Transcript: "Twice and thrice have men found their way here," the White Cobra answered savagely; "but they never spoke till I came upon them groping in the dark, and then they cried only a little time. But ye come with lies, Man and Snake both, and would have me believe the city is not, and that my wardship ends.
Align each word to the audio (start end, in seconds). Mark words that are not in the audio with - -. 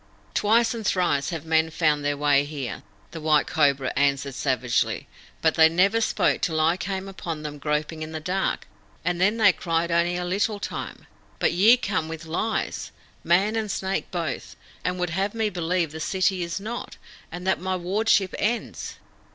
"Twice 0.33 0.73
and 0.73 0.83
thrice 0.83 1.29
have 1.29 1.45
men 1.45 1.69
found 1.69 2.03
their 2.03 2.17
way 2.17 2.43
here," 2.43 2.81
the 3.11 3.21
White 3.21 3.45
Cobra 3.45 3.93
answered 3.95 4.33
savagely; 4.33 5.07
"but 5.43 5.53
they 5.53 5.69
never 5.69 6.01
spoke 6.01 6.41
till 6.41 6.59
I 6.59 6.75
came 6.75 7.07
upon 7.07 7.43
them 7.43 7.59
groping 7.59 8.01
in 8.01 8.11
the 8.11 8.19
dark, 8.19 8.65
and 9.05 9.21
then 9.21 9.37
they 9.37 9.53
cried 9.53 9.91
only 9.91 10.17
a 10.17 10.25
little 10.25 10.59
time. 10.59 11.05
But 11.37 11.51
ye 11.53 11.77
come 11.77 12.07
with 12.07 12.25
lies, 12.25 12.89
Man 13.23 13.55
and 13.55 13.69
Snake 13.69 14.09
both, 14.09 14.55
and 14.83 14.97
would 14.97 15.11
have 15.11 15.35
me 15.35 15.51
believe 15.51 15.91
the 15.91 15.99
city 15.99 16.41
is 16.41 16.59
not, 16.59 16.97
and 17.31 17.45
that 17.45 17.61
my 17.61 17.75
wardship 17.75 18.33
ends. 18.39 18.95